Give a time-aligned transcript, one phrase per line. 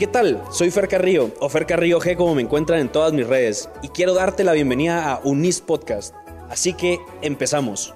[0.00, 0.42] ¿qué tal?
[0.50, 3.88] Soy Fer Carrillo, o Fer Carrillo G como me encuentran en todas mis redes, y
[3.88, 6.14] quiero darte la bienvenida a Unis Podcast.
[6.48, 7.92] Así que empezamos.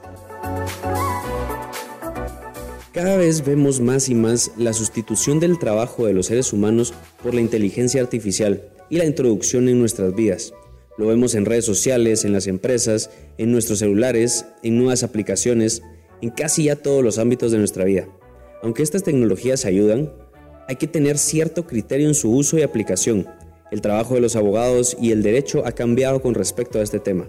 [2.93, 6.93] Cada vez vemos más y más la sustitución del trabajo de los seres humanos
[7.23, 10.53] por la inteligencia artificial y la introducción en nuestras vidas.
[10.99, 15.83] Lo vemos en redes sociales, en las empresas, en nuestros celulares, en nuevas aplicaciones,
[16.21, 18.07] en casi ya todos los ámbitos de nuestra vida.
[18.63, 20.13] Aunque estas tecnologías ayudan,
[20.69, 23.27] hay que tener cierto criterio en su uso y aplicación.
[23.71, 27.27] El trabajo de los abogados y el derecho ha cambiado con respecto a este tema.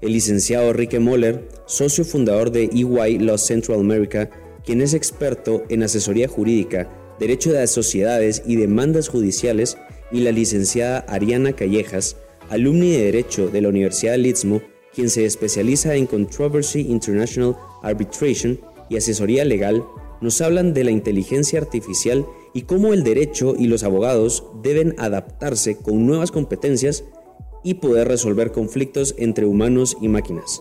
[0.00, 4.30] El licenciado Enrique Moller, socio fundador de EY Law Central America,
[4.64, 9.76] quien es experto en asesoría jurídica, derecho de sociedades y demandas judiciales,
[10.10, 12.16] y la licenciada Ariana Callejas,
[12.48, 14.62] alumni de Derecho de la Universidad de Istmo,
[14.94, 18.58] quien se especializa en Controversy International Arbitration
[18.88, 19.84] y asesoría legal,
[20.20, 22.26] nos hablan de la inteligencia artificial
[22.58, 27.04] y cómo el derecho y los abogados deben adaptarse con nuevas competencias
[27.62, 30.60] y poder resolver conflictos entre humanos y máquinas.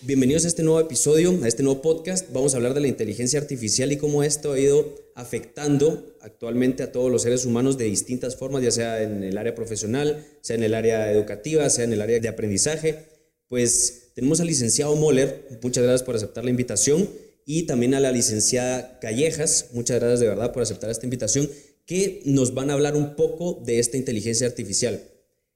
[0.00, 2.32] Bienvenidos a este nuevo episodio, a este nuevo podcast.
[2.32, 6.90] Vamos a hablar de la inteligencia artificial y cómo esto ha ido afectando actualmente a
[6.90, 10.62] todos los seres humanos de distintas formas, ya sea en el área profesional, sea en
[10.62, 13.04] el área educativa, sea en el área de aprendizaje.
[13.48, 17.06] Pues tenemos al licenciado Moller, muchas gracias por aceptar la invitación,
[17.50, 21.48] y también a la licenciada Callejas, muchas gracias de verdad por aceptar esta invitación,
[21.86, 25.02] que nos van a hablar un poco de esta inteligencia artificial.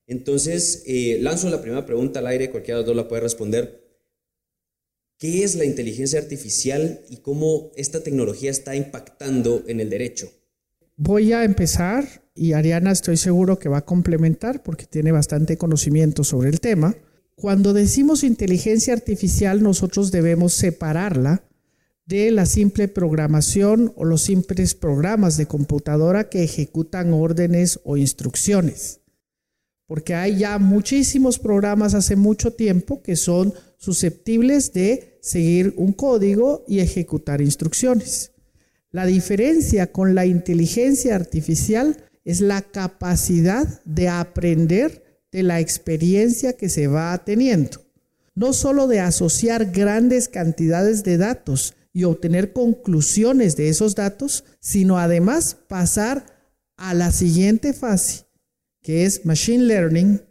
[0.06, 3.84] Entonces, eh, lanzo la primera pregunta al aire, cualquiera de los dos la puede responder.
[5.18, 10.32] ¿Qué es la inteligencia artificial y cómo esta tecnología está impactando en el derecho?
[10.96, 16.24] Voy a empezar y Ariana estoy seguro que va a complementar porque tiene bastante conocimiento
[16.24, 16.96] sobre el tema.
[17.34, 21.44] Cuando decimos inteligencia artificial nosotros debemos separarla
[22.06, 29.00] de la simple programación o los simples programas de computadora que ejecutan órdenes o instrucciones.
[29.86, 36.64] Porque hay ya muchísimos programas hace mucho tiempo que son susceptibles de seguir un código
[36.66, 38.32] y ejecutar instrucciones.
[38.90, 46.68] La diferencia con la inteligencia artificial es la capacidad de aprender de la experiencia que
[46.68, 47.82] se va teniendo.
[48.34, 54.98] No solo de asociar grandes cantidades de datos y obtener conclusiones de esos datos, sino
[54.98, 56.26] además pasar
[56.76, 58.26] a la siguiente fase,
[58.82, 60.22] que es Machine Learning,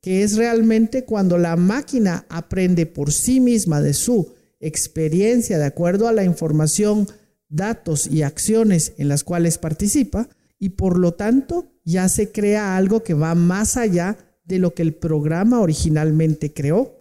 [0.00, 6.08] que es realmente cuando la máquina aprende por sí misma de su experiencia de acuerdo
[6.08, 7.06] a la información,
[7.48, 13.02] datos y acciones en las cuales participa y por lo tanto ya se crea algo
[13.02, 16.96] que va más allá de lo que el programa originalmente creó.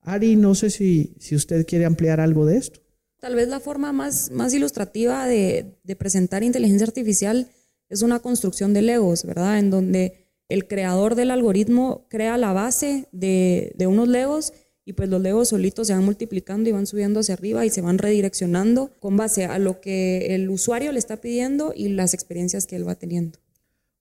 [0.00, 2.83] Ari, no sé si, si usted quiere ampliar algo de esto.
[3.24, 7.48] Tal vez la forma más, más ilustrativa de, presentar inteligencia artificial
[7.88, 9.58] es una construcción de legos, ¿verdad?
[9.58, 14.52] En donde el creador del algoritmo crea la base de, de unos legos
[14.84, 17.80] y pues los legos solitos se van multiplicando y van subiendo hacia arriba y se
[17.80, 22.66] van redireccionando con base a lo que el usuario le está pidiendo y las experiencias
[22.66, 23.38] que él va teniendo.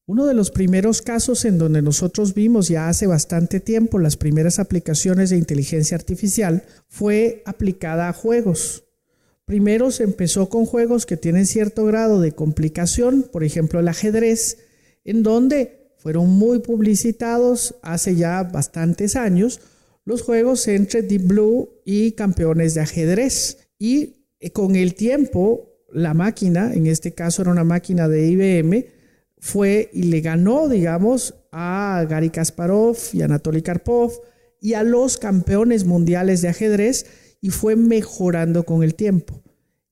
[0.06, 4.60] Uno de los primeros casos en donde nosotros vimos ya hace bastante tiempo las primeras
[4.60, 8.84] aplicaciones de inteligencia artificial fue aplicada a juegos.
[9.46, 14.58] Primero se empezó con juegos que tienen cierto grado de complicación, por ejemplo el ajedrez,
[15.04, 19.60] en donde fueron muy publicitados hace ya bastantes años,
[20.06, 23.70] los juegos entre Deep Blue y campeones de ajedrez.
[23.80, 28.86] Y eh, con el tiempo, la máquina, en este caso era una máquina de IBM,
[29.40, 34.22] fue y le ganó, digamos, a Gary Kasparov y Anatoly Karpov
[34.62, 37.06] y a los campeones mundiales de ajedrez
[37.44, 39.42] y fue mejorando con el tiempo.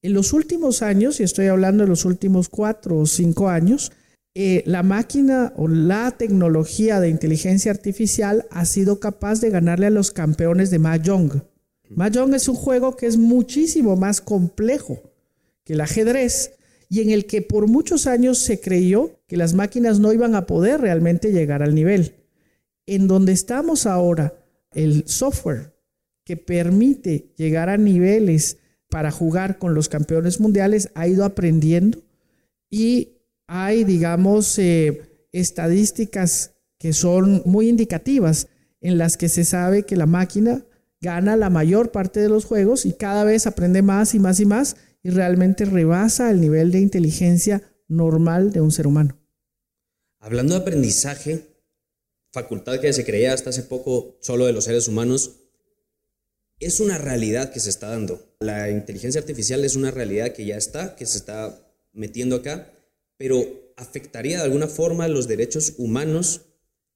[0.02, 3.92] En los últimos años, y estoy hablando de los últimos cuatro o cinco años,
[4.34, 9.90] eh, la máquina o la tecnología de inteligencia artificial ha sido capaz de ganarle a
[9.90, 11.44] los campeones de Mahjong.
[11.90, 15.02] Mahjong es un juego que es muchísimo más complejo
[15.66, 16.54] que el ajedrez
[16.88, 20.46] y en el que por muchos años se creyó que las máquinas no iban a
[20.46, 22.16] poder realmente llegar al nivel.
[22.86, 24.36] En donde estamos ahora,
[24.74, 25.74] el software
[26.26, 28.58] que permite llegar a niveles
[28.90, 32.04] para jugar con los campeones mundiales ha ido aprendiendo
[32.70, 38.48] y hay, digamos, eh, estadísticas que son muy indicativas
[38.80, 40.66] en las que se sabe que la máquina
[41.00, 44.46] gana la mayor parte de los juegos y cada vez aprende más y más y
[44.46, 49.18] más y realmente rebasa el nivel de inteligencia normal de un ser humano.
[50.20, 51.42] Hablando de aprendizaje,
[52.32, 55.41] facultad que se creía hasta hace poco solo de los seres humanos,
[56.62, 58.36] es una realidad que se está dando.
[58.40, 61.60] La inteligencia artificial es una realidad que ya está, que se está
[61.94, 62.72] metiendo acá,
[63.18, 66.42] pero afectaría de alguna forma los derechos humanos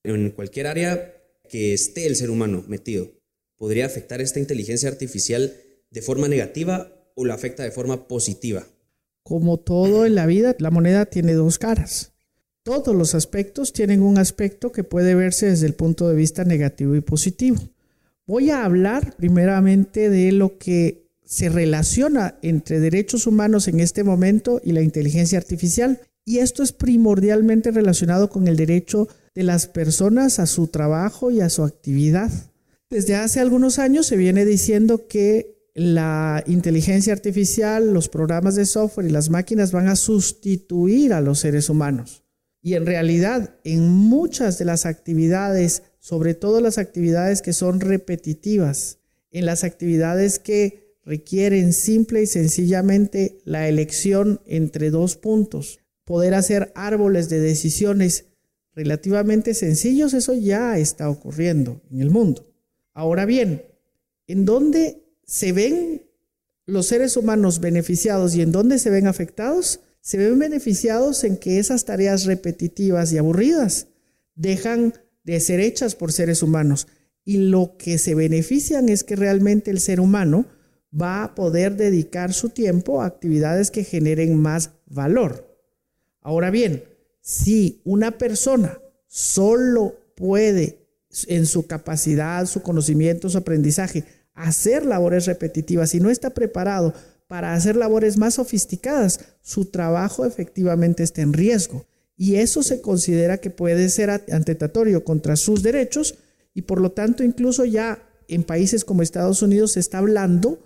[0.03, 1.13] en cualquier área
[1.49, 3.11] que esté el ser humano metido.
[3.57, 5.55] ¿Podría afectar esta inteligencia artificial
[5.89, 8.67] de forma negativa o la afecta de forma positiva?
[9.23, 12.13] Como todo en la vida, la moneda tiene dos caras.
[12.63, 16.95] Todos los aspectos tienen un aspecto que puede verse desde el punto de vista negativo
[16.95, 17.57] y positivo.
[18.27, 24.61] Voy a hablar primeramente de lo que se relaciona entre derechos humanos en este momento
[24.63, 26.01] y la inteligencia artificial.
[26.25, 31.41] Y esto es primordialmente relacionado con el derecho de las personas a su trabajo y
[31.41, 32.31] a su actividad.
[32.89, 39.07] Desde hace algunos años se viene diciendo que la inteligencia artificial, los programas de software
[39.07, 42.23] y las máquinas van a sustituir a los seres humanos.
[42.63, 48.99] Y en realidad, en muchas de las actividades, sobre todo las actividades que son repetitivas,
[49.31, 56.71] en las actividades que requieren simple y sencillamente la elección entre dos puntos, poder hacer
[56.75, 58.25] árboles de decisiones
[58.75, 62.45] relativamente sencillos, eso ya está ocurriendo en el mundo.
[62.93, 63.63] Ahora bien,
[64.27, 66.03] ¿en dónde se ven
[66.67, 69.79] los seres humanos beneficiados y en dónde se ven afectados?
[70.01, 73.87] Se ven beneficiados en que esas tareas repetitivas y aburridas
[74.35, 74.93] dejan
[75.25, 76.87] de ser hechas por seres humanos
[77.25, 80.45] y lo que se benefician es que realmente el ser humano
[80.93, 85.59] va a poder dedicar su tiempo a actividades que generen más valor.
[86.21, 86.83] Ahora bien,
[87.21, 90.87] si una persona solo puede
[91.27, 96.93] en su capacidad, su conocimiento, su aprendizaje, hacer labores repetitivas y no está preparado
[97.27, 101.85] para hacer labores más sofisticadas, su trabajo efectivamente está en riesgo.
[102.17, 106.15] Y eso se considera que puede ser atentatorio contra sus derechos
[106.53, 110.59] y por lo tanto incluso ya en países como Estados Unidos se está hablando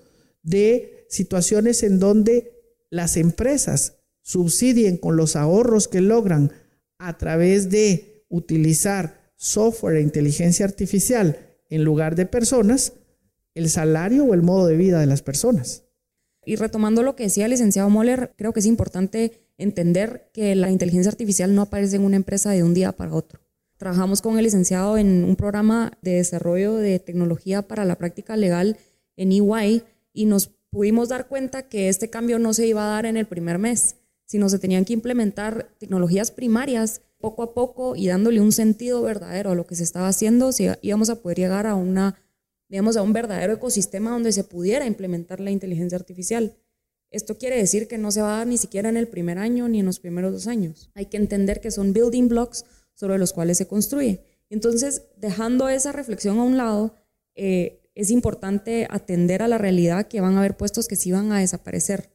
[0.43, 2.53] de situaciones en donde
[2.89, 6.51] las empresas subsidien con los ahorros que logran
[6.99, 12.93] a través de utilizar software e inteligencia artificial en lugar de personas,
[13.55, 15.83] el salario o el modo de vida de las personas.
[16.45, 20.71] Y retomando lo que decía el licenciado Moller, creo que es importante entender que la
[20.71, 23.39] inteligencia artificial no aparece en una empresa de un día para otro.
[23.77, 28.77] Trabajamos con el licenciado en un programa de desarrollo de tecnología para la práctica legal
[29.15, 33.05] en EY y nos pudimos dar cuenta que este cambio no se iba a dar
[33.05, 33.95] en el primer mes
[34.29, 39.51] sino se tenían que implementar tecnologías primarias poco a poco y dándole un sentido verdadero
[39.51, 42.21] a lo que se estaba haciendo, si íbamos a poder llegar a una,
[42.69, 46.55] digamos, a un verdadero ecosistema donde se pudiera implementar la inteligencia artificial.
[47.11, 49.67] Esto quiere decir que no se va a dar ni siquiera en el primer año
[49.67, 50.91] ni en los primeros dos años.
[50.93, 54.21] Hay que entender que son building blocks sobre los cuales se construye.
[54.49, 56.93] Entonces, dejando esa reflexión a un lado,
[57.35, 61.31] eh, es importante atender a la realidad que van a haber puestos que sí van
[61.31, 62.09] a desaparecer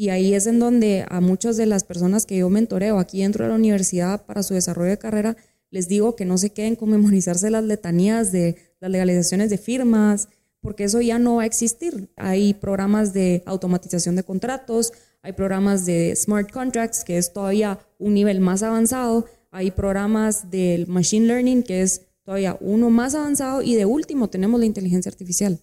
[0.00, 3.44] y ahí es en donde a muchas de las personas que yo mentoreo aquí dentro
[3.44, 5.36] de la universidad para su desarrollo de carrera,
[5.70, 10.28] les digo que no se queden con memorizarse las letanías de las legalizaciones de firmas,
[10.60, 12.10] porque eso ya no va a existir.
[12.16, 14.92] Hay programas de automatización de contratos,
[15.22, 20.86] hay programas de smart contracts, que es todavía un nivel más avanzado, hay programas del
[20.86, 25.60] machine learning, que es todavía uno más avanzado, y de último tenemos la inteligencia artificial.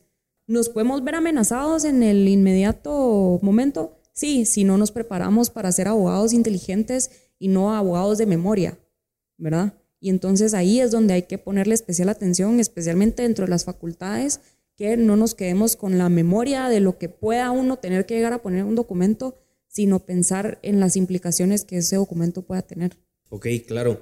[0.47, 3.99] ¿Nos podemos ver amenazados en el inmediato momento?
[4.13, 8.77] Sí, si no nos preparamos para ser abogados inteligentes y no abogados de memoria,
[9.37, 9.73] ¿verdad?
[9.99, 14.39] Y entonces ahí es donde hay que ponerle especial atención, especialmente dentro de las facultades,
[14.77, 18.31] que no nos quedemos con la memoria de lo que pueda uno tener que llegar
[18.31, 22.97] a poner un documento, sino pensar en las implicaciones que ese documento pueda tener.
[23.29, 23.99] Ok, claro.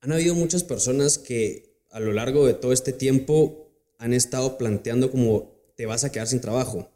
[0.00, 5.10] Han habido muchas personas que a lo largo de todo este tiempo han estado planteando
[5.10, 6.88] como te vas a quedar sin trabajo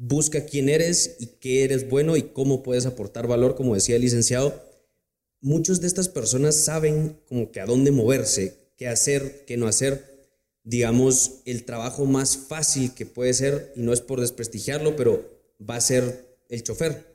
[0.00, 4.02] busca quién eres y qué eres bueno y cómo puedes aportar valor, como decía el
[4.02, 4.64] licenciado.
[5.42, 10.09] Muchos de estas personas saben como que a dónde moverse, qué hacer, qué no hacer.
[10.70, 15.28] Digamos, el trabajo más fácil que puede ser, y no es por desprestigiarlo, pero
[15.68, 17.06] va a ser el chofer.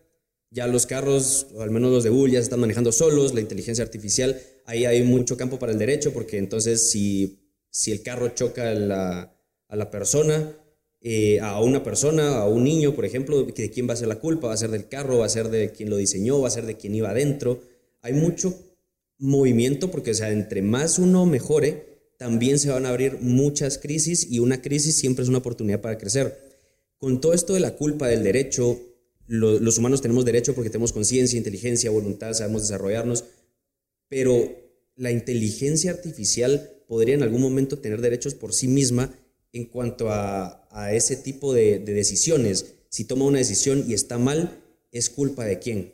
[0.51, 3.39] Ya los carros, o al menos los de Google, ya se están manejando solos, la
[3.39, 8.27] inteligencia artificial, ahí hay mucho campo para el derecho, porque entonces si, si el carro
[8.35, 9.37] choca a la,
[9.69, 10.53] a la persona,
[10.99, 14.19] eh, a una persona, a un niño, por ejemplo, de quién va a ser la
[14.19, 16.51] culpa, va a ser del carro, va a ser de quien lo diseñó, va a
[16.51, 17.61] ser de quien iba adentro.
[18.01, 18.53] Hay mucho
[19.17, 24.27] movimiento porque, o sea, entre más uno mejore, también se van a abrir muchas crisis
[24.29, 26.37] y una crisis siempre es una oportunidad para crecer.
[26.97, 28.79] Con todo esto de la culpa, del derecho,
[29.27, 33.25] los humanos tenemos derecho porque tenemos conciencia, inteligencia, voluntad, sabemos desarrollarnos,
[34.07, 34.49] pero
[34.95, 39.13] la inteligencia artificial podría en algún momento tener derechos por sí misma
[39.51, 42.75] en cuanto a, ese tipo de, decisiones.
[42.89, 44.61] Si toma una decisión y está mal,
[44.95, 45.93] ¿Es culpa de quién?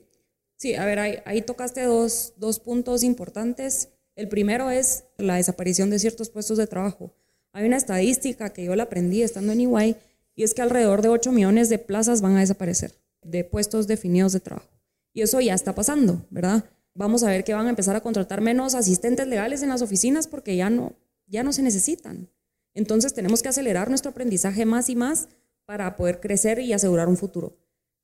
[0.57, 3.89] Sí, a ver, ahí, tocaste dos, dos puntos importantes.
[4.15, 7.13] El primero es la desaparición de ciertos puestos de trabajo.
[7.53, 9.95] Hay una estadística que yo la aprendí estando en Iguay
[10.35, 14.33] y es que alrededor de 8 millones de plazas van a desaparecer, de puestos definidos
[14.33, 14.69] de trabajo.
[15.13, 16.63] Y eso ya está pasando, ¿verdad?
[16.93, 20.27] Vamos a ver que van a empezar a contratar menos asistentes legales en las oficinas
[20.27, 20.93] porque ya no,
[21.27, 22.29] ya no se necesitan.
[22.73, 25.27] Entonces tenemos que acelerar nuestro aprendizaje más y más
[25.65, 27.57] para poder crecer y asegurar un futuro.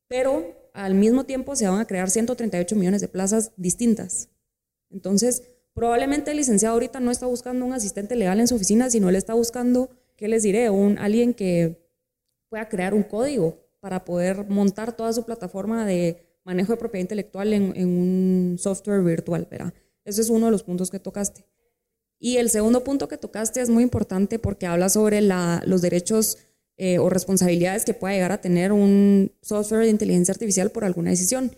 [0.07, 4.29] Pero al mismo tiempo se van a crear 138 millones de plazas distintas.
[4.89, 5.43] Entonces,
[5.77, 9.15] probablemente el licenciado ahorita no está buscando un asistente legal en su oficina, sino él
[9.15, 10.71] está buscando, ¿qué les diré?
[10.71, 11.87] Un, alguien que
[12.49, 17.53] pueda crear un código para poder montar toda su plataforma de manejo de propiedad intelectual
[17.53, 19.71] en, un software virtual, ¿verdad?
[20.03, 21.45] Ese es uno de los puntos que tocaste.
[22.17, 26.39] Y el segundo punto que tocaste es muy importante porque habla sobre los derechos
[26.77, 31.11] eh, o responsabilidades que pueda llegar a tener un software de inteligencia artificial por alguna
[31.11, 31.51] decisión.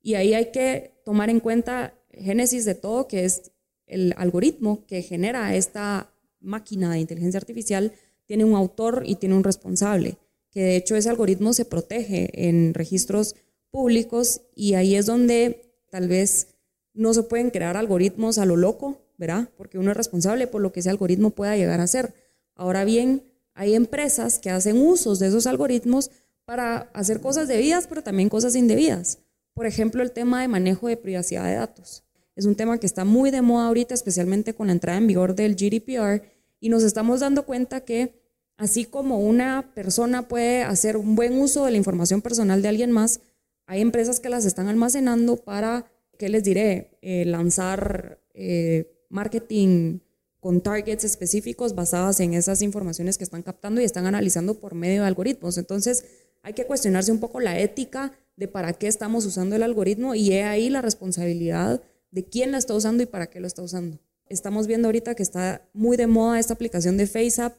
[0.00, 3.50] Y ahí hay que tomar en cuenta génesis de todo, que es
[3.86, 6.10] el algoritmo que genera esta
[6.40, 7.92] máquina de inteligencia artificial,
[8.26, 10.16] tiene un autor y tiene un responsable,
[10.50, 13.34] que de hecho ese algoritmo se protege en registros
[13.70, 16.48] públicos y ahí es donde tal vez
[16.92, 19.48] no se pueden crear algoritmos a lo loco, ¿verdad?
[19.56, 22.14] Porque uno es responsable por lo que ese algoritmo pueda llegar a ser.
[22.54, 23.24] Ahora bien,
[23.54, 26.10] hay empresas que hacen usos de esos algoritmos
[26.44, 29.18] para hacer cosas debidas, pero también cosas indebidas.
[29.54, 32.04] Por ejemplo, el tema de manejo de privacidad de datos.
[32.36, 35.34] Es un tema que está muy de moda ahorita, especialmente con la entrada en vigor
[35.34, 36.22] del GDPR,
[36.60, 38.14] y nos estamos dando cuenta que
[38.56, 42.90] así como una persona puede hacer un buen uso de la información personal de alguien
[42.90, 43.20] más,
[43.66, 50.00] hay empresas que las están almacenando para, ¿qué les diré?, eh, lanzar eh, marketing
[50.40, 55.00] con targets específicos basadas en esas informaciones que están captando y están analizando por medio
[55.00, 55.56] de algoritmos.
[55.56, 56.04] Entonces,
[56.42, 60.32] hay que cuestionarse un poco la ética de para qué estamos usando el algoritmo y
[60.32, 61.80] he ahí la responsabilidad
[62.14, 63.98] de quién la está usando y para qué lo está usando.
[64.28, 67.54] Estamos viendo ahorita que está muy de moda esta aplicación de FaceApp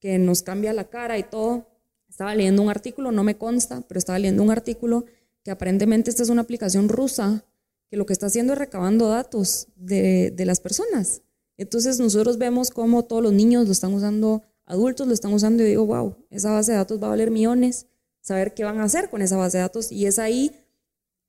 [0.00, 1.66] que nos cambia la cara y todo.
[2.08, 5.04] Estaba leyendo un artículo, no me consta, pero estaba leyendo un artículo
[5.42, 7.44] que aparentemente esta es una aplicación rusa
[7.90, 11.22] que lo que está haciendo es recabando datos de, de las personas
[11.58, 15.66] entonces nosotros vemos cómo todos los niños lo están usando, adultos lo están usando y
[15.66, 17.86] digo, wow, esa base de datos va a valer millones,
[18.20, 19.90] saber qué van a hacer con esa base de datos.
[19.90, 20.52] Y es ahí,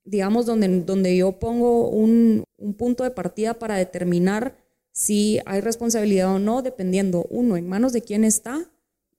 [0.04, 4.56] digamos, donde, donde yo pongo un, un punto de partida para determinar
[4.92, 8.70] si hay responsabilidad o no, dependiendo, uno, en manos de quién está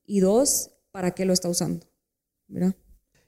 [0.05, 1.85] y dos, para qué lo está usando.
[2.47, 2.75] ¿verdad?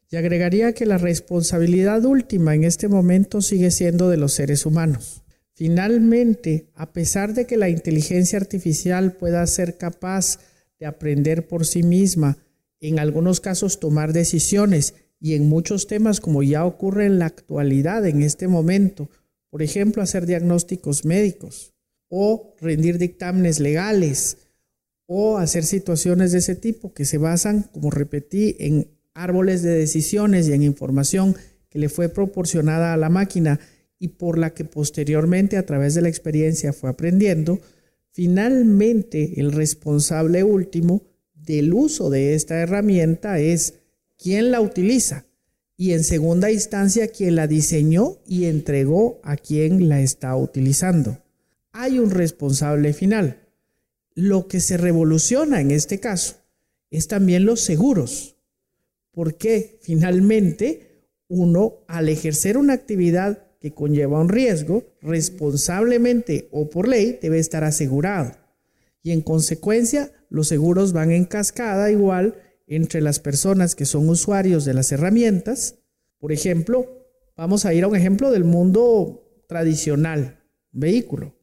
[0.09, 5.23] Y agregaría que la responsabilidad última en este momento sigue siendo de los seres humanos.
[5.55, 10.39] Finalmente, a pesar de que la inteligencia artificial pueda ser capaz
[10.79, 12.37] de aprender por sí misma,
[12.79, 14.93] en algunos casos tomar decisiones
[15.23, 19.09] y en muchos temas como ya ocurre en la actualidad, en este momento,
[19.49, 21.71] por ejemplo, hacer diagnósticos médicos
[22.09, 24.37] o rendir dictámenes legales
[25.05, 30.49] o hacer situaciones de ese tipo que se basan, como repetí, en árboles de decisiones
[30.49, 31.37] y en información
[31.69, 33.61] que le fue proporcionada a la máquina
[33.97, 37.61] y por la que posteriormente a través de la experiencia fue aprendiendo,
[38.11, 41.01] finalmente el responsable último
[41.33, 43.75] del uso de esta herramienta es
[44.23, 45.25] quien la utiliza
[45.75, 51.21] y en segunda instancia quien la diseñó y entregó a quien la está utilizando.
[51.73, 53.41] Hay un responsable final.
[54.15, 56.37] Lo que se revoluciona en este caso
[56.89, 58.37] es también los seguros,
[59.11, 67.19] porque finalmente uno al ejercer una actividad que conlleva un riesgo, responsablemente o por ley
[67.21, 68.37] debe estar asegurado.
[69.01, 72.35] Y en consecuencia, los seguros van en cascada igual
[72.67, 75.79] entre las personas que son usuarios de las herramientas.
[76.19, 81.35] Por ejemplo, vamos a ir a un ejemplo del mundo tradicional, vehículo.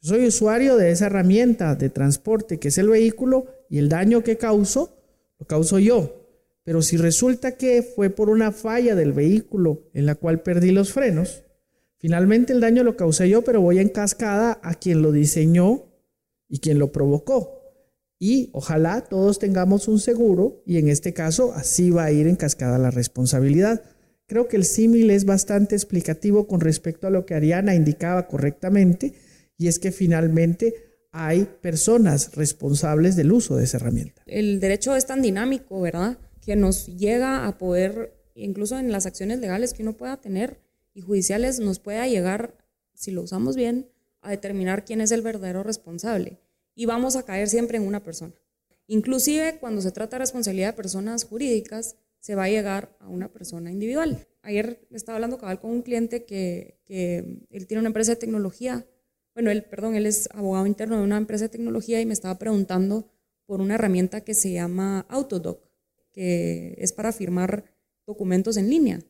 [0.00, 4.36] soy usuario de esa herramienta de transporte que es el vehículo y el daño que
[4.36, 4.96] causo,
[5.38, 6.20] lo causo yo.
[6.62, 10.92] Pero si resulta que fue por una falla del vehículo en la cual perdí los
[10.92, 11.44] frenos,
[12.04, 15.84] Finalmente el daño lo causé yo, pero voy en cascada a quien lo diseñó
[16.50, 17.63] y quien lo provocó.
[18.18, 22.36] Y ojalá todos tengamos un seguro y en este caso así va a ir en
[22.36, 23.82] cascada la responsabilidad.
[24.26, 29.14] Creo que el símil es bastante explicativo con respecto a lo que Ariana indicaba correctamente
[29.58, 30.74] y es que finalmente
[31.12, 34.22] hay personas responsables del uso de esa herramienta.
[34.26, 36.18] El derecho es tan dinámico, ¿verdad?
[36.40, 40.60] Que nos llega a poder, incluso en las acciones legales que uno pueda tener,
[40.92, 42.56] y judiciales nos pueda llegar,
[42.94, 43.88] si lo usamos bien,
[44.22, 46.40] a determinar quién es el verdadero responsable.
[46.74, 48.32] Y vamos a caer siempre en una persona.
[48.86, 53.32] Inclusive cuando se trata de responsabilidad de personas jurídicas, se va a llegar a una
[53.32, 54.26] persona individual.
[54.42, 58.86] Ayer estaba hablando cabal con un cliente que, que él tiene una empresa de tecnología,
[59.34, 62.38] bueno, él, perdón, él es abogado interno de una empresa de tecnología y me estaba
[62.38, 63.10] preguntando
[63.46, 65.60] por una herramienta que se llama Autodoc,
[66.12, 67.64] que es para firmar
[68.06, 69.00] documentos en línea.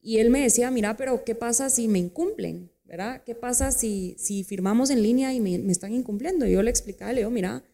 [0.00, 2.70] Y él me decía, mira, pero ¿qué pasa si me incumplen?
[2.84, 3.22] ¿Verdad?
[3.24, 6.46] ¿Qué pasa si, si firmamos en línea y me, me están incumpliendo?
[6.46, 7.64] Yo le explicaba, le digo, mira,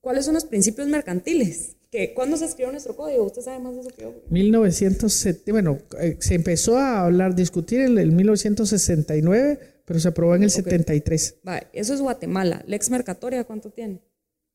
[0.00, 1.76] ¿cuáles son los principios mercantiles?
[1.94, 3.22] que ¿Cuándo se escribió nuestro código?
[3.22, 4.14] Usted sabe más de eso que yo.
[4.28, 10.42] 1970, bueno, eh, se empezó a hablar, discutir en el 1969, pero se aprobó en
[10.42, 11.36] el 73.
[11.44, 12.64] Vale, eso es Guatemala.
[12.66, 14.02] Lex Mercatoria, ¿cuánto tiene?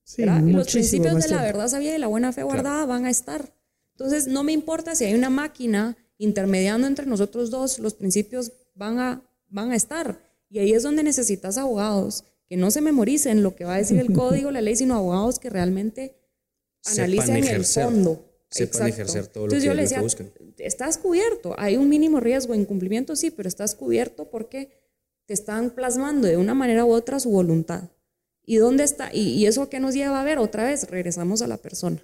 [0.03, 3.09] Sí, y los principios de la verdad sabía y la buena fe guardada van a
[3.09, 3.53] estar.
[3.91, 8.99] Entonces, no me importa si hay una máquina intermediando entre nosotros dos, los principios van
[8.99, 10.19] a, van a estar.
[10.49, 13.99] Y ahí es donde necesitas abogados que no se memoricen lo que va a decir
[13.99, 16.15] el código, la ley, sino abogados que realmente
[16.85, 18.25] analicen el ejercer, fondo.
[18.49, 20.31] sepan ejercer todo lo Entonces que- yo le lo decía, buscan.
[20.57, 24.71] estás cubierto, hay un mínimo riesgo de incumplimiento, sí, pero estás cubierto porque
[25.25, 27.89] te están plasmando de una manera u otra su voluntad.
[28.45, 29.11] ¿Y dónde está?
[29.13, 32.03] Y, y eso que nos lleva a ver otra vez, regresamos a la persona,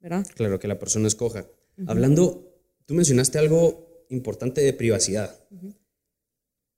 [0.00, 0.26] ¿verdad?
[0.34, 1.46] Claro, que la persona escoja.
[1.86, 2.52] Hablando,
[2.86, 5.36] tú mencionaste algo importante de privacidad.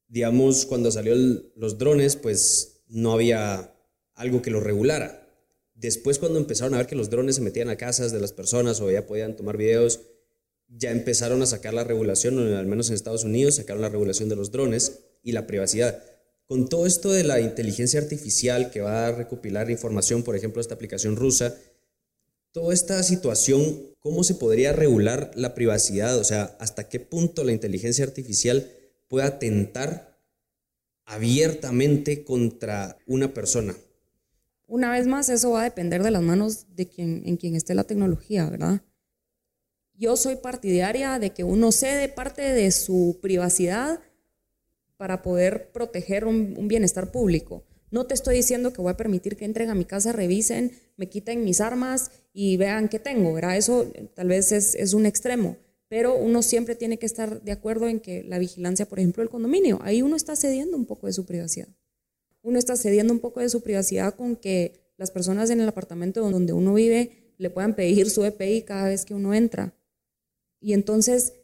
[0.08, 1.14] Digamos, cuando salió
[1.54, 3.74] los drones, pues no había
[4.14, 5.26] algo que lo regulara.
[5.74, 8.80] Después, cuando empezaron a ver que los drones se metían a casas de las personas
[8.80, 10.00] o ya podían tomar videos,
[10.68, 14.28] ya empezaron a sacar la regulación, o al menos en Estados Unidos, sacaron la regulación
[14.28, 16.02] de los drones y la privacidad.
[16.46, 20.74] Con todo esto de la inteligencia artificial que va a recopilar información, por ejemplo, esta
[20.74, 21.54] aplicación rusa,
[22.52, 26.18] toda esta situación, ¿cómo se podría regular la privacidad?
[26.18, 28.70] O sea, ¿hasta qué punto la inteligencia artificial
[29.08, 30.18] puede atentar
[31.04, 33.74] abiertamente contra una persona?
[34.66, 37.74] Una vez más, eso va a depender de las manos de quien, en quien esté
[37.74, 38.82] la tecnología, ¿verdad?
[39.94, 44.00] Yo soy partidaria de que uno cede parte de su privacidad
[44.98, 47.64] para poder proteger un, bienestar público.
[47.90, 51.08] No te estoy diciendo que voy a permitir que entren a mi casa, revisen, me
[51.08, 53.56] quiten mis armas y vean qué tengo, ¿verdad?
[53.56, 55.56] Eso tal vez es un extremo,
[55.88, 59.30] pero uno siempre tiene que estar de acuerdo en que la vigilancia, por ejemplo, del
[59.30, 61.68] condominio, ahí uno está cediendo un poco de su privacidad
[62.42, 66.28] uno está cediendo un poco de su privacidad con que las personas en el apartamento
[66.28, 69.74] donde uno vive le puedan pedir su EPI cada vez que uno entra.
[70.60, 71.34] Y entonces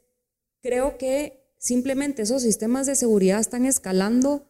[0.61, 4.47] creo que simplemente esos sistemas de seguridad están escalando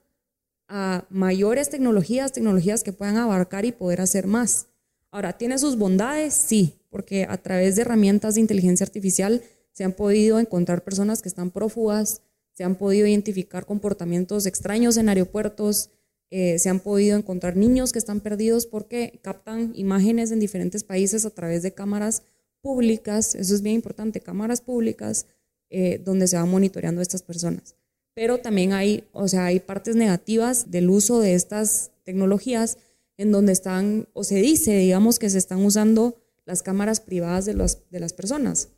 [0.69, 4.69] a mayores tecnologías, tecnologías que puedan abarcar y poder hacer más.
[5.11, 6.35] Ahora, ¿tiene sus bondades?
[6.35, 9.43] Sí, porque a través de herramientas de inteligencia artificial
[9.75, 15.09] se han podido encontrar personas que están prófugas, se han podido identificar comportamientos extraños en
[15.09, 15.91] aeropuertos,
[16.31, 21.27] eh, se han podido encontrar niños que están perdidos porque captan imágenes en diferentes países
[21.27, 22.23] a través de cámaras
[22.63, 25.27] públicas, eso es bien importante, cámaras públicas
[25.71, 27.75] eh, donde se va monitoreando a estas personas.
[28.15, 32.79] Pero también hay, o sea, hay partes negativas del uso de estas tecnologías
[33.17, 37.55] en donde están, o se dice, digamos, que se están usando las cámaras privadas de,
[37.55, 38.69] los, de las personas.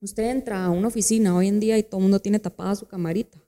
[0.00, 2.86] Usted entra a una oficina hoy en día y todo el mundo tiene tapada su
[2.86, 3.38] camarita.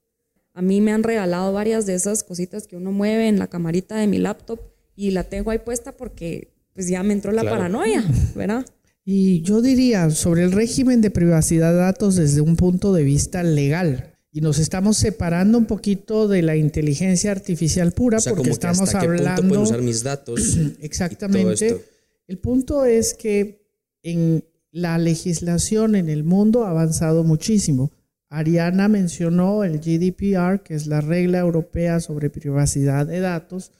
[0.54, 3.96] A mí me han regalado varias de esas cositas que uno mueve en la camarita
[3.96, 4.60] de mi laptop
[4.94, 7.56] y la tengo ahí puesta porque pues ya me entró la Claro.
[7.56, 8.04] paranoia,
[8.36, 8.66] ¿verdad?
[9.04, 13.42] Y yo diría sobre el régimen de privacidad de datos desde un punto de vista
[13.42, 14.14] legal.
[14.30, 18.50] Y nos estamos separando un poquito de la inteligencia artificial pura O sea, porque como
[18.50, 20.40] que estamos hasta qué punto hablando pueden usar mis datos.
[20.56, 21.66] y todo Exactamente.
[21.66, 21.80] esto.
[22.28, 23.66] El punto es que
[24.02, 27.92] en la legislación en el mundo ha avanzado muchísimo.
[28.30, 33.70] Ariana mencionó el GDPR, que es la regla europea sobre privacidad de datos,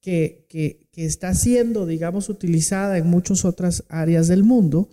[0.00, 4.88] que, que, está siendo, digamos, utilizada en muchas otras áreas del mundo.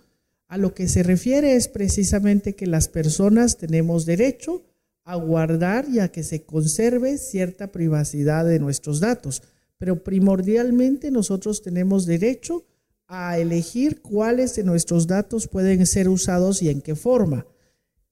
[0.47, 4.63] A lo que se refiere es precisamente que las personas tenemos derecho
[5.03, 9.43] a guardar y a que se conserve cierta privacidad de nuestros datos.
[9.77, 12.63] Pero primordialmente nosotros tenemos derecho
[13.07, 17.45] a elegir cuáles de nuestros datos pueden ser usados y en qué forma.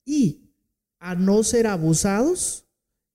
[0.05, 0.51] Y
[0.99, 2.65] a no ser abusados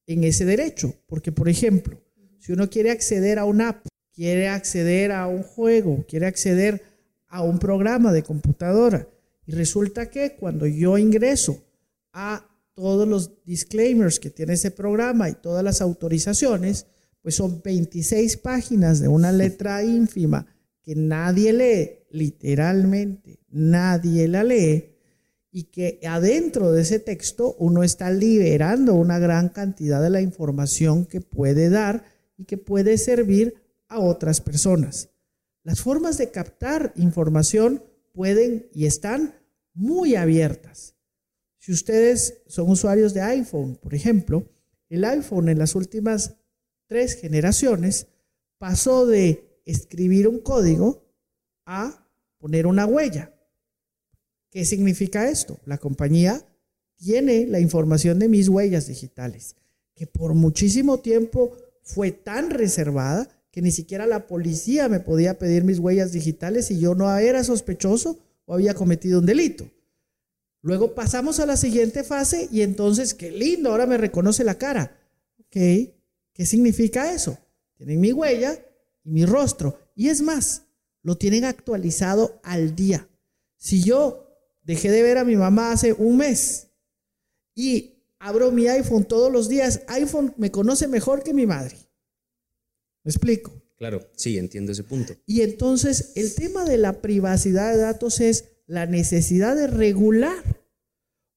[0.07, 0.95] en ese derecho.
[1.07, 2.03] Porque, por ejemplo,
[2.39, 6.83] si uno quiere acceder a una app, quiere acceder a un juego, quiere acceder
[7.29, 9.09] a un programa de computadora,
[9.47, 11.63] y resulta que cuando yo ingreso
[12.13, 16.87] a todos los disclaimers que tiene ese programa y todas las autorizaciones,
[17.23, 20.47] pues son 26 páginas de una letra ínfima
[20.87, 24.95] que nadie lee, literalmente nadie la lee,
[25.51, 31.05] y que adentro de ese texto uno está liberando una gran cantidad de la información
[31.05, 32.05] que puede dar
[32.37, 33.55] y que puede servir
[33.89, 35.09] a otras personas.
[35.65, 39.35] Las formas de captar información pueden y están
[39.75, 40.95] muy abiertas.
[41.59, 44.49] Si ustedes son usuarios de iPhone, por ejemplo,
[44.89, 46.37] el iPhone en las últimas
[46.87, 48.07] tres generaciones
[48.59, 51.05] pasó de escribir un código
[51.67, 53.35] a poner una huella.
[54.51, 55.59] ¿Qué significa esto?
[55.67, 56.47] La compañía
[56.97, 59.57] tiene la información de mis huellas digitales,
[59.95, 65.65] que por muchísimo tiempo fue tan reservada que ni siquiera la policía me podía pedir
[65.65, 69.71] mis huellas digitales si yo no era sospechoso o había cometido un delito.
[70.63, 74.99] Luego pasamos a la siguiente fase y entonces, qué lindo, ahora me reconoce la cara.
[75.39, 75.57] Ok,
[76.33, 77.39] ¿qué significa eso?
[77.77, 78.59] Tienen mi huella
[79.07, 79.79] y mi rostro.
[79.95, 80.67] Y es más,
[81.03, 83.09] lo tienen actualizado al día.
[83.57, 84.27] Si yo
[84.63, 86.69] dejé de ver a mi mamá hace un mes
[87.55, 91.77] y abro mi iPhone todos los días, iPhone me conoce mejor que mi madre.
[93.05, 93.53] ¿Me explico?
[93.79, 95.15] Claro, sí, entiendo ese punto.
[95.27, 100.43] Y entonces el tema de la privacidad de datos es la necesidad de regular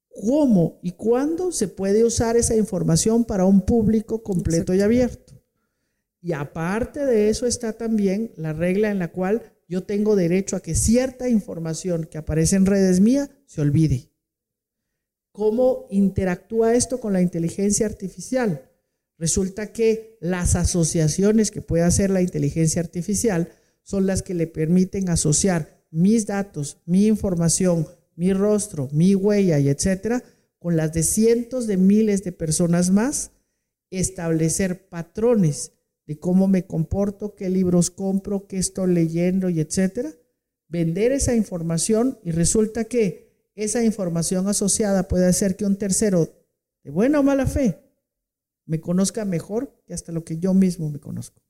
[0.09, 5.28] cómo y cuándo se puede usar esa información para un público completo y abierto.
[6.21, 10.61] Y aparte de eso está también la regla en la cual yo tengo derecho a
[10.61, 14.11] que cierta información que aparece en redes mías se olvide.
[15.31, 18.69] ¿Cómo interactúa esto con la inteligencia artificial?
[19.17, 23.51] Resulta que las asociaciones que puede hacer la inteligencia artificial
[23.83, 29.69] son las que le permiten asociar mis datos, mi información, mi rostro, mi huella y
[29.69, 30.23] etcétera
[30.57, 33.31] con las de cientos de miles de personas más,
[33.91, 35.71] establecer patrones
[36.09, 40.11] de cómo me comporto, qué libros compro, qué estoy leyendo y etcétera,
[40.67, 46.33] vender esa información y resulta que esa información asociada puede hacer que un tercero
[46.83, 47.77] de buena o mala fe
[48.65, 51.43] me conozca mejor que hasta lo que yo mismo me conozco.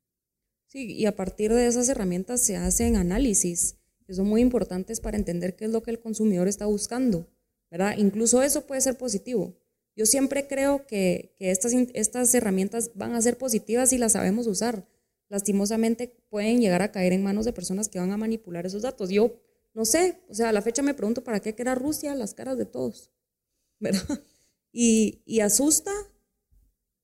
[0.67, 5.15] Sí, y a partir de esas herramientas se hacen análisis que son muy importantes para
[5.15, 7.29] entender qué es lo que el consumidor está buscando,
[7.71, 7.95] ¿verdad?
[7.97, 9.57] Incluso eso puede ser positivo.
[9.99, 14.47] Yo siempre creo que, que estas, estas herramientas van a ser positivas si las sabemos
[14.47, 14.87] usar.
[15.27, 19.09] Lastimosamente pueden llegar a caer en manos de personas que van a manipular esos datos.
[19.09, 19.35] Yo
[19.73, 22.57] no sé, o sea, a la fecha me pregunto para qué queda Rusia las caras
[22.57, 23.11] de todos,
[23.81, 24.23] ¿verdad?
[24.71, 25.91] Y, y asusta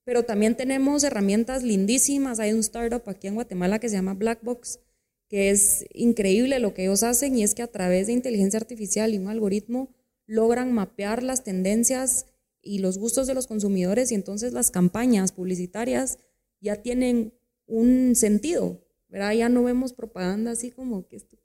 [0.05, 2.39] pero también tenemos herramientas lindísimas.
[2.39, 4.79] Hay un startup aquí en Guatemala que se llama Blackbox,
[5.27, 9.13] que es increíble lo que ellos hacen y es que a través de inteligencia artificial
[9.13, 9.89] y un algoritmo
[10.27, 12.27] logran mapear las tendencias
[12.65, 16.17] y los gustos de los consumidores y entonces las campañas publicitarias
[16.60, 17.34] ya tienen
[17.67, 19.34] un sentido, ¿verdad?
[19.34, 21.38] Ya no vemos propaganda así como que esto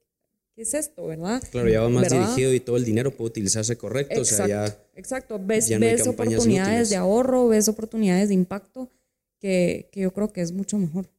[0.56, 1.42] es esto, verdad?
[1.50, 4.18] Claro, ya va más dirigido y todo el dinero puede utilizarse correcto.
[4.18, 5.40] Exacto, o sea, ya, exacto.
[5.42, 8.90] ves, ves oportunidades de ahorro, ves oportunidades de impacto
[9.38, 11.10] que, que, yo creo que es mucho mejor.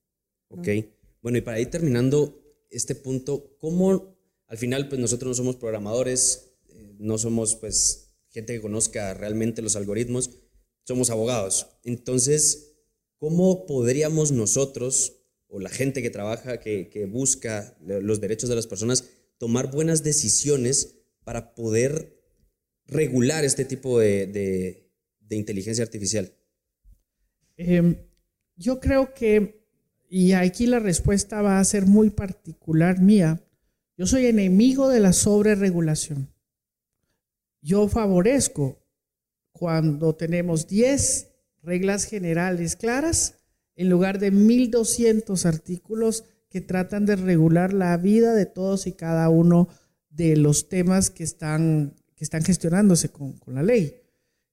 [0.50, 0.68] Ok,
[1.22, 4.16] bueno, y para ir terminando este punto, ¿cómo
[4.48, 8.01] al final pues nosotros no somos programadores, eh, no somos pues
[8.32, 10.32] gente que conozca realmente los algoritmos,
[10.84, 11.68] somos abogados.
[11.84, 12.76] Entonces,
[13.18, 15.18] ¿cómo podríamos nosotros
[15.48, 20.04] o la gente que trabaja, que, que busca los derechos de las personas, tomar buenas
[20.04, 22.22] decisiones para poder
[22.86, 24.88] regular este tipo de,
[25.30, 26.34] inteligencia artificial?
[27.58, 27.96] Em,
[28.56, 29.66] yo creo que,
[30.10, 33.42] y aquí la respuesta va a ser muy particular mía,
[33.98, 36.34] yo soy enemigo de la sobreregulación.
[37.62, 38.80] Yo favorezco
[39.52, 41.28] cuando tenemos 10
[41.62, 43.36] reglas generales claras
[43.76, 49.30] en lugar de 1200 artículos que tratan de regular la vida de todos y cada
[49.30, 49.70] uno
[50.10, 53.96] de los temas que están, que están gestionándose con, la ley.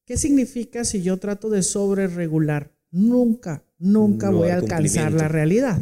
[0.05, 2.73] ¿Qué significa si yo trato de sobreregular?
[2.91, 5.81] Nunca, nunca voy a alcanzar la realidad.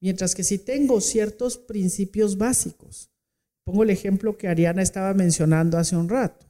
[0.00, 3.10] Mientras que si tengo ciertos principios básicos,
[3.64, 6.46] pongo el ejemplo que Ariana estaba mencionando hace un rato.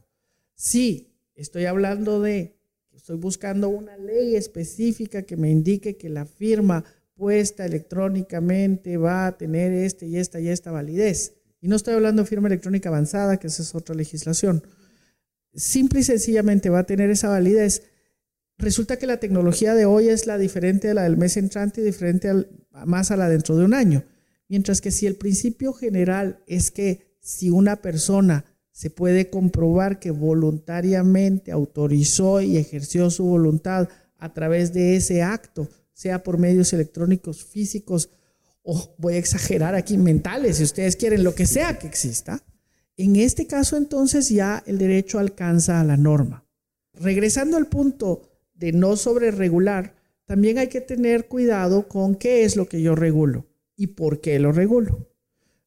[0.55, 2.57] Si estoy hablando de,
[2.93, 9.39] estoy buscando una ley específica que me indique que la firma puesta electrónicamente va a
[9.39, 11.35] tener este y esta y esta validez.
[11.61, 14.63] Y no estoy hablando de firma electrónica avanzada, que esa es otra legislación.
[15.55, 17.85] Simple y sencillamente va a tener esa validez.
[18.59, 21.85] Resulta que la tecnología de hoy es la diferente de la del mes entrante y
[21.85, 22.31] diferente
[22.85, 24.05] más a la dentro de un año.
[24.49, 30.11] Mientras que si el principio general es que si una persona se puede comprobar que
[30.11, 37.45] voluntariamente autorizó y ejerció su voluntad a través de ese acto, sea por medios electrónicos
[37.45, 38.11] físicos
[38.63, 42.43] o voy a exagerar aquí, mentales, si ustedes quieren, lo que sea que exista.
[42.97, 46.47] En este caso entonces ya el derecho alcanza a la norma.
[46.95, 48.23] Regresando al punto
[48.55, 49.95] de no sobreregular,
[50.27, 53.47] también hay que tener cuidado con qué es lo que yo regulo
[53.77, 55.09] y por qué lo regulo.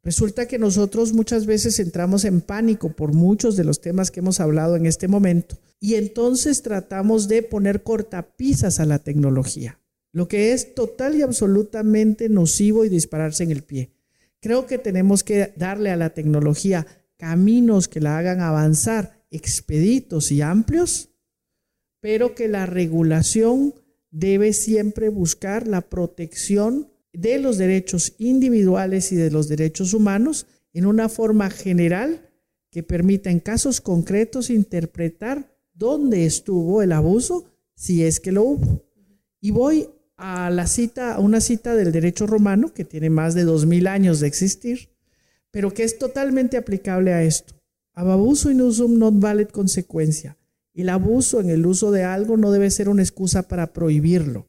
[0.04, 4.40] Resulta que nosotros muchas veces entramos en pánico por muchos de los temas que hemos
[4.40, 9.80] hablado en este momento y entonces tratamos de poner cortapisas a la tecnología,
[10.14, 13.92] lo que es total y absolutamente nocivo y dispararse en el pie.
[14.40, 20.42] Creo que tenemos que darle a la tecnología caminos que la hagan avanzar expeditos y
[20.42, 21.10] amplios,
[22.00, 23.74] pero que la regulación
[24.12, 30.86] debe siempre buscar la protección de los derechos individuales y de los derechos humanos en
[30.86, 32.30] una forma general
[32.70, 38.86] que permita en casos concretos interpretar dónde estuvo el abuso, si es que lo hubo.
[39.42, 43.46] Y voy a la cita, a una cita del derecho romano que tiene más de
[43.46, 44.90] dos mil años de existir,
[45.50, 47.56] pero que es totalmente aplicable a esto.
[47.94, 50.38] Ab abuso in usum non valet consecuencia.
[50.76, 54.46] El abuso en el uso de algo no debe ser una excusa para prohibirlo.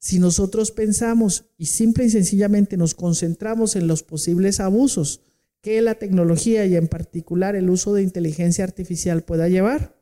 [0.00, 5.20] Si nosotros pensamos y simple y sencillamente nos concentramos en los posibles abusos
[5.60, 10.00] que la tecnología y en particular el uso de inteligencia artificial pueda llevar,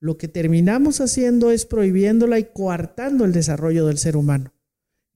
[0.00, 4.52] lo que terminamos haciendo es prohibiéndola y coartando el desarrollo del ser humano.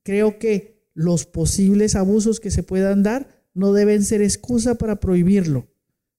[0.04, 5.66] Creo que los posibles abusos que se puedan dar no deben ser excusa para prohibirlo.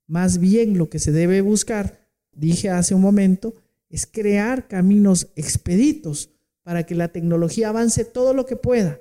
[0.06, 3.56] Más bien lo que se debe buscar, dije hace un momento,
[3.90, 6.35] es crear caminos expeditos
[6.66, 9.00] para que la tecnología avance todo lo que pueda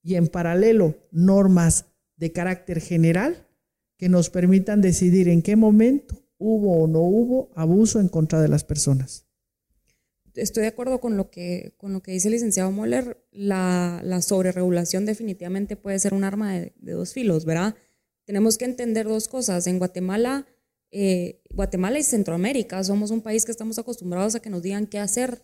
[0.00, 3.48] y en paralelo normas de carácter general
[3.96, 8.46] que nos permitan decidir en qué momento hubo o no hubo abuso en contra de
[8.46, 9.26] las personas.
[10.34, 13.24] Estoy de acuerdo con lo que, con lo que dice el licenciado Moller.
[13.32, 17.74] La, la sobreregulación definitivamente puede ser un arma de, dos filos, ¿verdad?
[18.24, 19.66] Tenemos que entender dos cosas.
[19.66, 20.46] En Guatemala,
[20.92, 25.00] eh, Guatemala y Centroamérica somos un país que estamos acostumbrados a que nos digan qué
[25.00, 25.42] hacer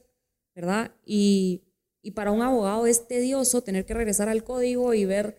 [0.54, 0.92] ¿verdad?
[1.04, 1.62] Y,
[2.14, 5.36] para un abogado es tedioso tener que regresar al código y ver,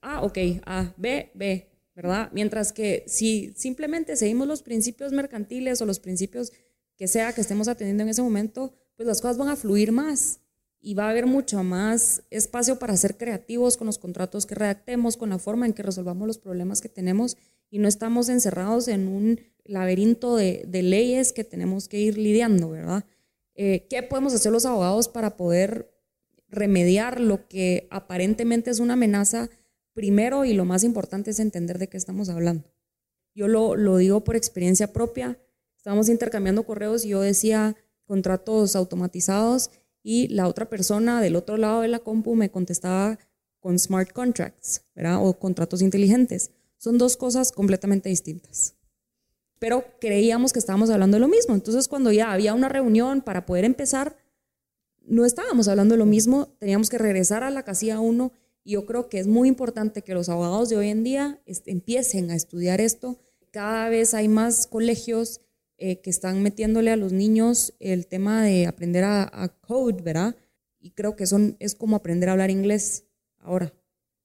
[0.00, 2.30] ah, ok, A, B, B, ¿verdad?
[2.32, 6.52] Mientras que si simplemente seguimos los principios mercantiles o los principios
[6.96, 10.40] que sea que estemos atendiendo en ese momento, pues las cosas van a fluir más
[10.80, 15.16] y va a haber mucho más espacio para ser creativos con los contratos que redactemos,
[15.16, 17.36] con la forma en que resolvamos los problemas que tenemos
[17.70, 22.70] y no estamos encerrados en un laberinto de, de leyes que tenemos que ir lidiando,
[22.70, 23.04] ¿verdad?
[23.54, 25.92] Eh, ¿Qué podemos hacer los abogados para poder
[26.48, 29.50] remediar lo que aparentemente es una amenaza?
[29.92, 32.72] Primero y lo más importante es entender de qué estamos hablando.
[33.34, 35.38] Yo lo, lo digo por experiencia propia.
[35.76, 39.70] Estábamos intercambiando correos y yo decía contratos automatizados
[40.02, 43.18] y la otra persona del otro lado de la compu me contestaba
[43.60, 45.24] con smart contracts, ¿verdad?
[45.24, 46.50] O contratos inteligentes.
[46.76, 48.76] Son dos cosas completamente distintas
[49.58, 51.54] pero creíamos que estábamos hablando de lo mismo.
[51.54, 54.16] Entonces, cuando ya había una reunión para poder empezar,
[55.06, 58.32] no estábamos hablando de lo mismo, teníamos que regresar a la casilla 1
[58.64, 62.30] y yo creo que es muy importante que los abogados de hoy en día empiecen
[62.30, 63.20] a estudiar esto.
[63.50, 65.42] Cada vez hay más colegios
[65.76, 70.36] eh, que están metiéndole a los niños el tema de aprender a, a code, ¿verdad?
[70.80, 73.04] Y creo que son, es como aprender a hablar inglés
[73.38, 73.74] ahora.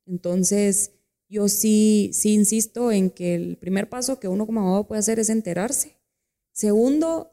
[0.06, 0.92] Entonces,
[1.30, 5.20] yo sí, sí insisto en que el primer paso que uno como abogado puede hacer
[5.20, 5.96] es enterarse.
[6.52, 7.32] Segundo,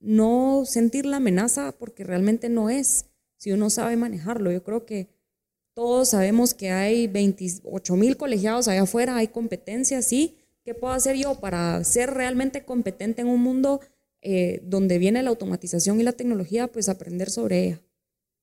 [0.00, 4.50] no sentir la amenaza porque realmente no es, si uno sabe manejarlo.
[4.50, 5.08] Yo creo que
[5.72, 10.36] todos sabemos que hay 28 mil colegiados allá afuera, hay competencias, sí.
[10.64, 13.80] ¿Qué puedo hacer yo para ser realmente competente en un mundo
[14.20, 16.66] eh, donde viene la automatización y la tecnología?
[16.66, 17.82] Pues aprender sobre ella,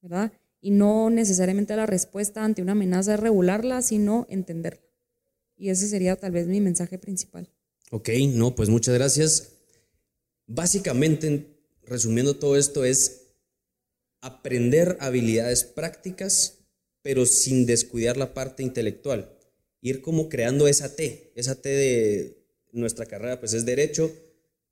[0.02, 0.32] ¿verdad?
[0.62, 4.85] Y no necesariamente la respuesta ante una amenaza es regularla, sino entenderla.
[5.58, 7.50] Y ese sería tal vez mi mensaje principal.
[7.92, 9.54] Ok, no, pues muchas gracias.
[10.48, 11.46] Básicamente,
[11.84, 13.26] resumiendo todo esto, es
[14.22, 16.66] aprender habilidades prácticas,
[17.02, 19.32] pero sin descuidar la parte intelectual.
[19.82, 24.12] Ir como creando esa T, esa T de nuestra carrera, pues es derecho,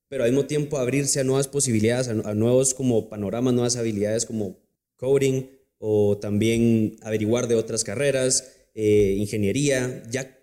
[0.07, 4.59] pero al mismo tiempo abrirse a nuevas posibilidades, a, nuevos como panoramas, nuevas habilidades como
[4.95, 5.43] coding
[5.77, 10.42] o también averiguar de otras carreras, eh, ingeniería, ya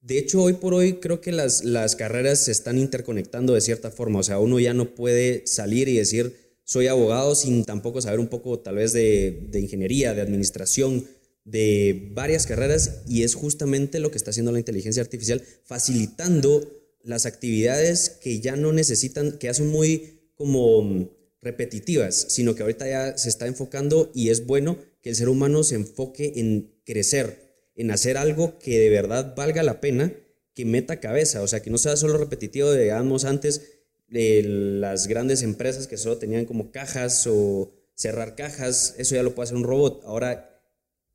[0.00, 3.90] de hecho, hoy por hoy creo que las, las carreras se están interconectando de cierta
[3.90, 4.20] forma.
[4.20, 8.28] O sea, uno ya no puede salir y decir, soy abogado sin tampoco saber un
[8.28, 11.06] poco tal vez de, de ingeniería, de administración,
[11.44, 13.02] de varias carreras.
[13.08, 18.54] Y es justamente lo que está haciendo la inteligencia artificial, facilitando las actividades que ya
[18.54, 24.10] no necesitan, que ya son muy como repetitivas, sino que ahorita ya se está enfocando
[24.14, 27.47] y es bueno que el ser humano se enfoque en crecer
[27.78, 30.12] en hacer algo que de verdad valga la pena,
[30.52, 35.42] que meta cabeza, o sea, que no sea solo repetitivo, digamos, antes de las grandes
[35.42, 39.64] empresas que solo tenían como cajas o cerrar cajas, eso ya lo puede hacer un
[39.64, 40.02] robot.
[40.04, 40.60] Ahora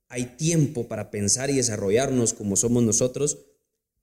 [0.07, 3.39] hay tiempo para pensar y desarrollarnos como somos nosotros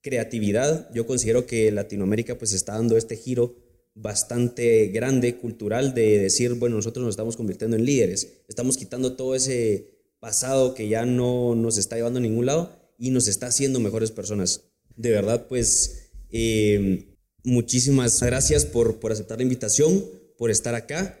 [0.01, 0.93] creatividad.
[0.93, 3.55] Yo considero que Latinoamérica pues está dando este giro
[3.95, 9.35] bastante grande, cultural, de decir, bueno, nosotros nos estamos convirtiendo en líderes, estamos quitando todo
[9.35, 13.81] ese pasado que ya no nos está llevando a ningún lado y nos está haciendo
[13.81, 14.61] mejores personas.
[14.95, 20.05] De verdad, pues eh, muchísimas gracias por, por aceptar la invitación,
[20.37, 21.17] por estar acá.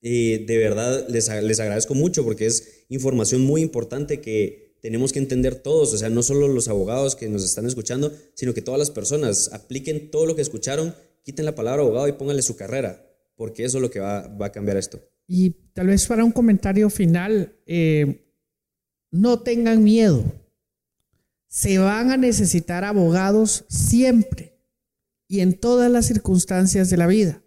[0.00, 5.18] Eh, de verdad, les, les agradezco mucho porque es información muy importante que tenemos que
[5.18, 8.78] entender todos, o sea, no solo los abogados que nos están escuchando, sino que todas
[8.78, 13.04] las personas apliquen todo lo que escucharon, quiten la palabra abogado y pónganle su carrera,
[13.34, 15.00] porque eso es lo que va, va a cambiar esto.
[15.26, 18.32] Y tal vez para un comentario final, eh,
[19.10, 20.24] no tengan miedo.
[21.48, 24.58] Se van a necesitar abogados siempre
[25.28, 27.42] y en todas las circunstancias de la vida.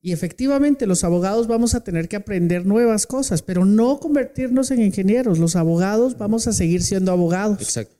[0.00, 4.82] Y efectivamente los abogados vamos a tener que aprender nuevas cosas, pero no convertirnos en
[4.82, 5.38] ingenieros.
[5.38, 7.60] Los abogados vamos a seguir siendo abogados.
[7.60, 7.96] Exacto.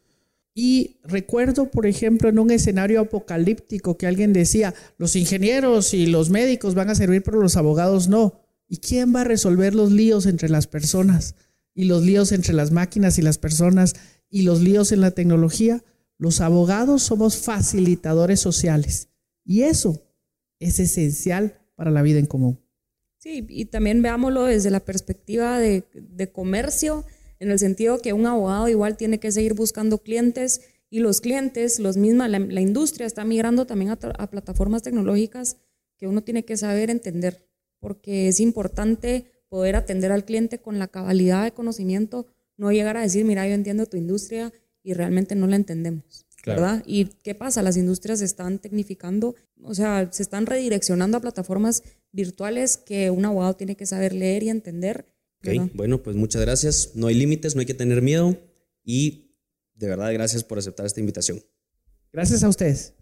[0.55, 6.31] Y recuerdo, por ejemplo, en un escenario apocalíptico que alguien decía, los ingenieros y los
[6.31, 8.46] médicos van a servir, pero los abogados no.
[8.69, 11.35] ¿Y quién va a resolver los líos entre las personas?
[11.75, 13.95] Y los líos entre las máquinas y las personas
[14.29, 15.85] y los líos en la tecnología.
[16.19, 19.09] Los abogados somos facilitadores sociales.
[19.45, 20.03] Y eso
[20.59, 22.61] es esencial para la vida en común.
[23.19, 25.85] Sí, y también veámoslo desde la perspectiva de,
[26.33, 27.05] comercio,
[27.39, 31.79] en el sentido que un abogado igual tiene que seguir buscando clientes y los clientes,
[31.79, 35.57] los mismos, la, industria está migrando también a plataformas tecnológicas
[35.99, 37.46] que uno tiene que saber entender
[37.81, 43.03] porque es importante poder atender al cliente con la cabalidad de conocimiento, no llegar a
[43.03, 46.27] decir, mira, yo entiendo tu industria y realmente no la entendemos.
[46.45, 46.85] ¿Verdad?
[46.87, 47.61] ¿Y qué pasa?
[47.61, 49.35] Las industrias se están tecnificando,
[49.65, 54.45] o sea, se están redireccionando a plataformas virtuales que un abogado tiene que saber leer
[54.45, 55.07] y entender.
[55.41, 55.59] Okay.
[55.75, 56.93] Bueno, pues muchas gracias.
[56.95, 58.39] No hay límites, no hay que tener miedo
[58.85, 59.35] y
[59.75, 61.43] de verdad gracias por aceptar esta invitación.
[62.13, 62.95] Gracias a ustedes.